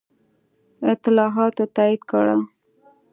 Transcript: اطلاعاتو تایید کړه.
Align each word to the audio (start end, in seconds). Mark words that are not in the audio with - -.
اطلاعاتو 0.93 1.63
تایید 1.75 2.01
کړه. 2.11 2.35